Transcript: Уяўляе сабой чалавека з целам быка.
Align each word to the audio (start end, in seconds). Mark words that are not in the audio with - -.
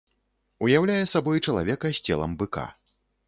Уяўляе 0.67 1.03
сабой 1.13 1.43
чалавека 1.45 1.93
з 1.97 2.03
целам 2.07 2.31
быка. 2.43 2.65